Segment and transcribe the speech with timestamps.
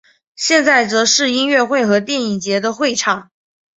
[0.35, 3.29] 现在则是音乐会和电影节的会场。